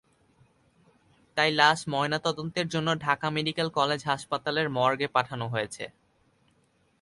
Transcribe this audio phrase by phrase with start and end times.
[1.37, 5.83] তাই লাশ ময়নাতদন্তের জন্য ঢাকা মেডিকেল কলেজ হাসপাতালের মর্গে পাঠানো হয়েছে।